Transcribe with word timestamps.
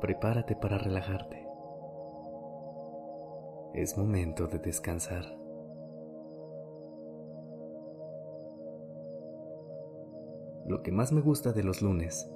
Prepárate 0.00 0.54
para 0.54 0.76
relajarte. 0.76 1.46
Es 3.72 3.96
momento 3.96 4.46
de 4.46 4.58
descansar. 4.58 5.24
Lo 10.66 10.82
que 10.82 10.92
más 10.92 11.12
me 11.12 11.20
gusta 11.20 11.52
de 11.52 11.62
los 11.62 11.80
lunes 11.80 12.30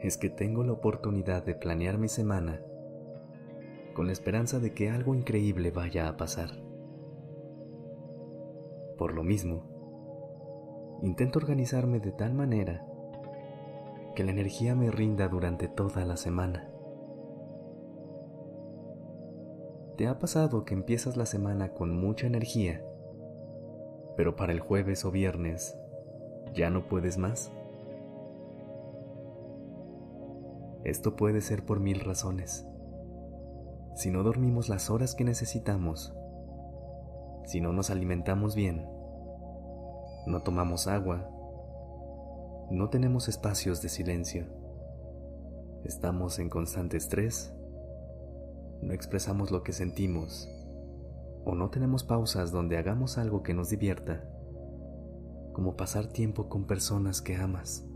es 0.00 0.16
que 0.16 0.30
tengo 0.30 0.62
la 0.62 0.74
oportunidad 0.74 1.44
de 1.44 1.54
planear 1.54 1.98
mi 1.98 2.08
semana 2.08 2.62
con 3.94 4.06
la 4.06 4.12
esperanza 4.12 4.60
de 4.60 4.72
que 4.72 4.90
algo 4.90 5.16
increíble 5.16 5.72
vaya 5.72 6.08
a 6.08 6.16
pasar. 6.16 6.50
Por 8.96 9.12
lo 9.12 9.24
mismo, 9.24 9.64
intento 11.02 11.40
organizarme 11.40 11.98
de 11.98 12.12
tal 12.12 12.32
manera 12.32 12.87
que 14.18 14.24
la 14.24 14.32
energía 14.32 14.74
me 14.74 14.90
rinda 14.90 15.28
durante 15.28 15.68
toda 15.68 16.04
la 16.04 16.16
semana. 16.16 16.68
¿Te 19.96 20.08
ha 20.08 20.18
pasado 20.18 20.64
que 20.64 20.74
empiezas 20.74 21.16
la 21.16 21.24
semana 21.24 21.72
con 21.72 21.96
mucha 21.96 22.26
energía, 22.26 22.84
pero 24.16 24.34
para 24.34 24.52
el 24.52 24.58
jueves 24.58 25.04
o 25.04 25.12
viernes 25.12 25.78
ya 26.52 26.68
no 26.68 26.88
puedes 26.88 27.16
más? 27.16 27.52
Esto 30.82 31.14
puede 31.14 31.40
ser 31.40 31.64
por 31.64 31.78
mil 31.78 32.00
razones. 32.00 32.66
Si 33.94 34.10
no 34.10 34.24
dormimos 34.24 34.68
las 34.68 34.90
horas 34.90 35.14
que 35.14 35.22
necesitamos, 35.22 36.12
si 37.44 37.60
no 37.60 37.72
nos 37.72 37.88
alimentamos 37.88 38.56
bien, 38.56 38.84
no 40.26 40.42
tomamos 40.42 40.88
agua, 40.88 41.30
no 42.70 42.90
tenemos 42.90 43.28
espacios 43.28 43.80
de 43.80 43.88
silencio. 43.88 44.46
Estamos 45.84 46.38
en 46.38 46.50
constante 46.50 46.98
estrés. 46.98 47.54
No 48.82 48.92
expresamos 48.92 49.50
lo 49.50 49.62
que 49.62 49.72
sentimos. 49.72 50.46
O 51.46 51.54
no 51.54 51.70
tenemos 51.70 52.04
pausas 52.04 52.52
donde 52.52 52.76
hagamos 52.76 53.16
algo 53.16 53.42
que 53.42 53.54
nos 53.54 53.70
divierta, 53.70 54.28
como 55.54 55.76
pasar 55.76 56.08
tiempo 56.08 56.50
con 56.50 56.66
personas 56.66 57.22
que 57.22 57.36
amas. 57.36 57.86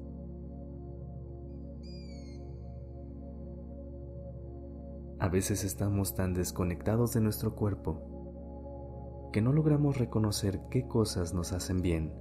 A 5.19 5.29
veces 5.29 5.64
estamos 5.64 6.14
tan 6.14 6.33
desconectados 6.33 7.12
de 7.12 7.20
nuestro 7.20 7.55
cuerpo 7.55 9.29
que 9.34 9.42
no 9.42 9.53
logramos 9.53 9.98
reconocer 9.98 10.61
qué 10.70 10.89
cosas 10.89 11.34
nos 11.34 11.53
hacen 11.53 11.83
bien 11.83 12.12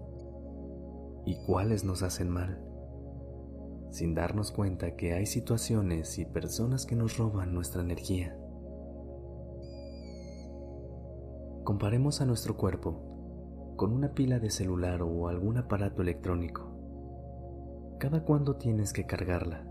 y 1.26 1.36
cuáles 1.46 1.84
nos 1.84 2.04
hacen 2.04 2.30
mal, 2.30 2.60
sin 3.92 4.16
darnos 4.16 4.52
cuenta 4.52 4.96
que 4.96 5.14
hay 5.14 5.26
situaciones 5.26 6.18
y 6.18 6.26
personas 6.26 6.86
que 6.86 6.96
nos 6.96 7.18
roban 7.18 7.54
nuestra 7.54 7.82
energía. 7.82 8.38
Comparemos 11.64 12.22
a 12.22 12.26
nuestro 12.26 12.58
cuerpo 12.58 13.76
con 13.78 13.94
una 13.94 14.14
pila 14.14 14.40
de 14.40 14.50
celular 14.50 15.02
o 15.02 15.28
algún 15.28 15.58
aparato 15.58 16.02
electrónico. 16.02 16.68
¿Cada 18.00 18.24
cuándo 18.24 18.56
tienes 18.56 18.94
que 18.94 19.06
cargarla? 19.06 19.68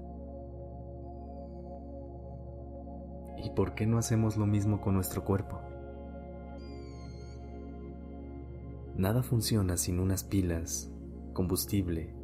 ¿Y 3.42 3.50
por 3.50 3.74
qué 3.74 3.86
no 3.86 3.98
hacemos 3.98 4.36
lo 4.36 4.46
mismo 4.46 4.80
con 4.80 4.94
nuestro 4.94 5.24
cuerpo? 5.24 5.60
Nada 8.96 9.22
funciona 9.22 9.76
sin 9.76 9.98
unas 9.98 10.24
pilas 10.24 10.90
combustible 11.32 12.14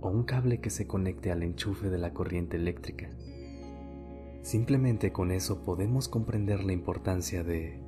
o 0.00 0.08
un 0.08 0.24
cable 0.24 0.60
que 0.60 0.70
se 0.70 0.86
conecte 0.86 1.32
al 1.32 1.42
enchufe 1.42 1.90
de 1.90 1.98
la 1.98 2.12
corriente 2.12 2.56
eléctrica. 2.56 3.10
Simplemente 4.42 5.12
con 5.12 5.32
eso 5.32 5.64
podemos 5.64 6.08
comprender 6.08 6.64
la 6.64 6.72
importancia 6.72 7.42
de 7.42 7.82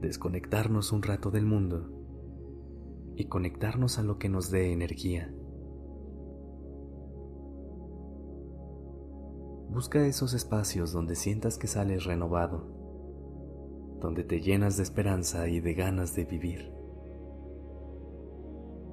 desconectarnos 0.00 0.92
un 0.92 1.02
rato 1.02 1.30
del 1.30 1.46
mundo 1.46 1.90
y 3.16 3.26
conectarnos 3.26 3.98
a 3.98 4.02
lo 4.02 4.18
que 4.18 4.28
nos 4.28 4.50
dé 4.50 4.72
energía. 4.72 5.34
Busca 9.70 10.06
esos 10.06 10.34
espacios 10.34 10.92
donde 10.92 11.16
sientas 11.16 11.58
que 11.58 11.66
sales 11.66 12.04
renovado, 12.04 12.68
donde 14.00 14.22
te 14.22 14.40
llenas 14.40 14.76
de 14.76 14.82
esperanza 14.82 15.48
y 15.48 15.60
de 15.60 15.74
ganas 15.74 16.14
de 16.14 16.24
vivir 16.24 16.83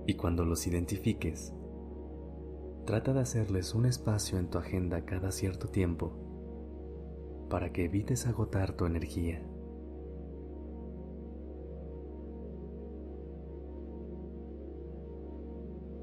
y 0.06 0.16
cuando 0.16 0.46
los 0.46 0.68
identifiques, 0.68 1.54
trata 2.86 3.14
de 3.14 3.22
hacerles 3.22 3.76
un 3.76 3.86
espacio 3.86 4.40
en 4.40 4.50
tu 4.50 4.58
agenda 4.58 5.06
cada 5.06 5.32
cierto 5.32 5.68
tiempo 5.68 6.18
para 7.50 7.72
que 7.72 7.86
evites 7.86 8.28
agotar 8.28 8.78
tu 8.78 8.86
energía. 8.86 9.46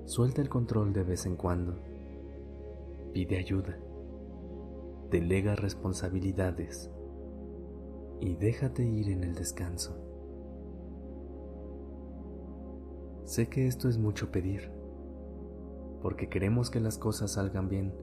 Suelta 0.05 0.41
el 0.41 0.49
control 0.49 0.93
de 0.93 1.05
vez 1.05 1.27
en 1.27 1.37
cuando. 1.37 1.77
Pide 3.13 3.39
ayuda. 3.39 3.79
Delega 5.11 5.55
responsabilidades. 5.55 6.91
Y 8.21 8.37
déjate 8.37 8.85
ir 8.85 9.11
en 9.11 9.25
el 9.25 9.35
descanso. 9.35 10.08
Sé 13.29 13.51
que 13.51 13.67
esto 13.67 13.91
es 13.91 13.99
mucho 13.99 14.33
pedir, 14.33 14.73
porque 16.01 16.31
queremos 16.31 16.71
que 16.71 16.81
las 16.81 16.97
cosas 16.97 17.33
salgan 17.33 17.69
bien, 17.69 17.95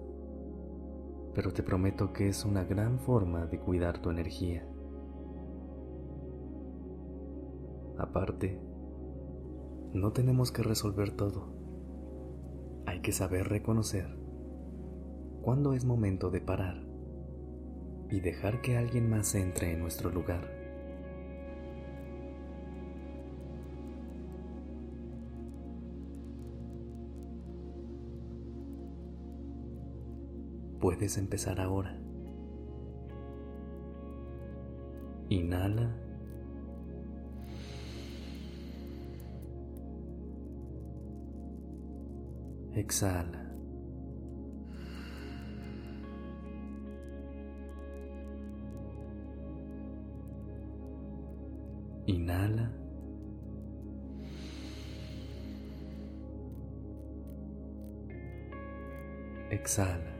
pero 1.34 1.52
te 1.52 1.63
prometo 1.63 2.13
que 2.13 2.30
es 2.30 2.46
una 2.46 2.63
gran 2.63 3.00
forma 3.00 3.47
de 3.47 3.59
cuidar 3.59 4.03
tu 4.03 4.12
energía. 4.12 4.69
Aparte, 7.97 8.62
no 9.94 10.12
tenemos 10.12 10.52
que 10.52 10.62
resolver 10.62 11.09
todo. 11.16 11.47
Hay 12.85 13.02
que 13.02 13.12
saber 13.12 13.50
reconocer 13.50 14.06
cuándo 15.41 15.74
es 15.74 15.85
momento 15.85 16.30
de 16.30 16.41
parar 16.41 16.85
y 18.12 18.19
dejar 18.19 18.62
que 18.62 18.78
alguien 18.78 19.09
más 19.09 19.34
entre 19.34 19.74
en 19.74 19.80
nuestro 19.80 20.12
lugar. 20.12 20.54
Puedes 30.85 31.18
empezar 31.18 31.59
ahora. 31.59 31.97
Inhala. 35.29 35.96
Exhala. 42.75 43.51
Inhala. 52.05 52.72
Exhala. 59.49 60.15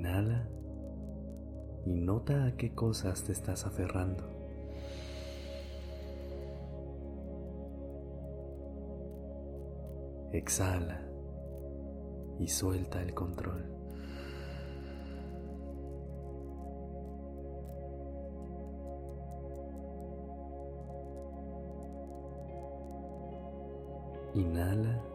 Inhala 0.00 0.48
y 1.84 1.92
nota 1.92 2.46
a 2.46 2.56
qué 2.56 2.74
cosas 2.74 3.22
te 3.22 3.32
estás 3.32 3.66
aferrando. 3.66 4.24
Exhala 10.32 11.02
y 12.38 12.48
suelta 12.48 13.02
el 13.02 13.12
control. 13.12 13.62
Inhala 24.32 25.09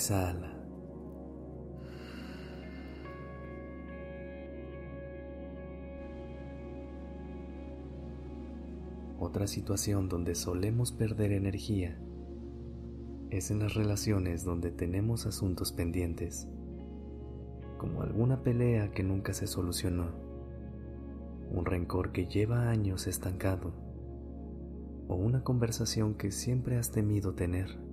Exhala. 0.00 0.50
Otra 9.18 9.46
situación 9.46 10.08
donde 10.08 10.34
solemos 10.34 10.90
perder 10.92 11.32
energía 11.32 11.98
es 13.28 13.50
en 13.50 13.58
las 13.58 13.74
relaciones 13.74 14.42
donde 14.42 14.70
tenemos 14.70 15.26
asuntos 15.26 15.70
pendientes, 15.70 16.48
como 17.76 18.00
alguna 18.00 18.42
pelea 18.42 18.92
que 18.92 19.02
nunca 19.02 19.34
se 19.34 19.46
solucionó, 19.46 20.12
un 21.50 21.66
rencor 21.66 22.12
que 22.12 22.24
lleva 22.24 22.70
años 22.70 23.06
estancado 23.06 23.74
o 25.08 25.16
una 25.16 25.44
conversación 25.44 26.14
que 26.14 26.32
siempre 26.32 26.78
has 26.78 26.90
temido 26.90 27.34
tener. 27.34 27.89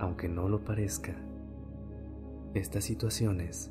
Aunque 0.00 0.30
no 0.30 0.48
lo 0.48 0.64
parezca, 0.64 1.14
estas 2.54 2.84
situaciones 2.84 3.70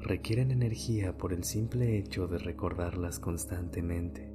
requieren 0.00 0.50
energía 0.50 1.16
por 1.16 1.32
el 1.32 1.44
simple 1.44 1.96
hecho 1.96 2.26
de 2.26 2.38
recordarlas 2.38 3.20
constantemente. 3.20 4.28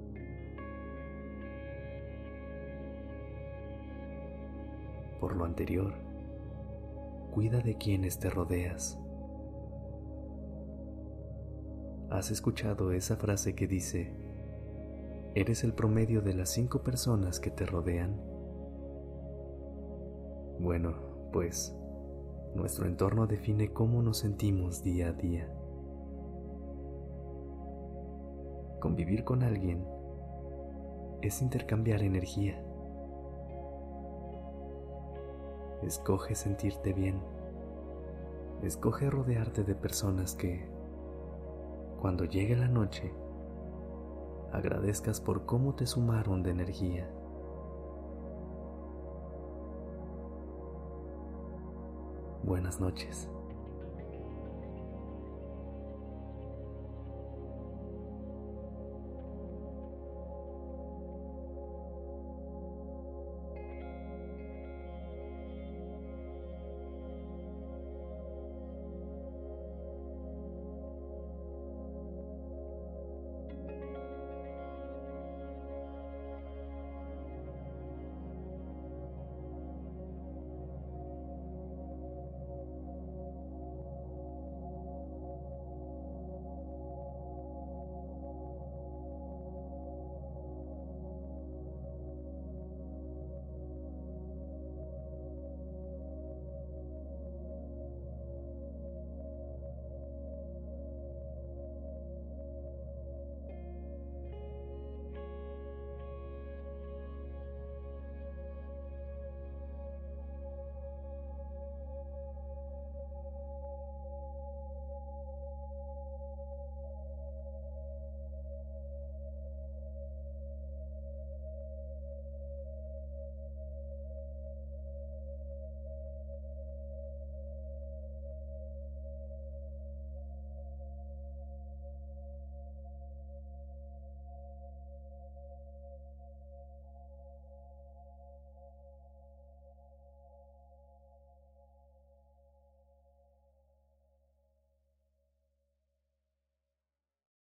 Por 5.20 5.36
lo 5.36 5.44
anterior, 5.44 5.96
cuida 7.34 7.60
de 7.60 7.78
quienes 7.78 8.20
te 8.20 8.30
rodeas. 8.30 8.98
¿Has 12.10 12.32
escuchado 12.32 12.94
esa 12.94 13.18
frase 13.18 13.54
que 13.54 13.68
dice, 13.68 14.16
eres 15.36 15.66
el 15.66 15.74
promedio 15.74 16.22
de 16.22 16.36
las 16.36 16.52
cinco 16.52 16.84
personas 16.84 17.42
que 17.42 17.52
te 17.52 17.66
rodean? 17.66 18.33
Bueno, 20.64 20.94
pues 21.34 21.78
nuestro 22.56 22.88
entorno 22.88 23.28
define 23.28 23.74
cómo 23.74 24.02
nos 24.02 24.20
sentimos 24.20 24.82
día 24.82 25.10
a 25.10 25.12
día. 25.12 25.54
Convivir 28.80 29.26
con 29.26 29.44
alguien 29.44 29.86
es 31.22 31.42
intercambiar 31.42 32.02
energía. 32.02 32.64
Escoge 35.82 36.34
sentirte 36.34 36.94
bien. 36.94 37.20
Escoge 38.62 39.10
rodearte 39.10 39.66
de 39.66 39.76
personas 39.76 40.34
que, 40.34 40.66
cuando 42.00 42.24
llegue 42.24 42.56
la 42.56 42.70
noche, 42.70 43.12
agradezcas 44.54 45.20
por 45.20 45.46
cómo 45.46 45.76
te 45.76 45.86
sumaron 45.86 46.42
de 46.42 46.52
energía. 46.52 47.10
Buenas 52.44 52.80
noches. 52.80 53.30